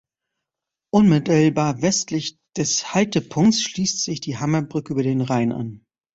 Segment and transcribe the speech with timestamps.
[0.91, 5.85] Unmittelbar westlich des Haltepunkts schließt sich die Hammer Brücke über den Rhein an.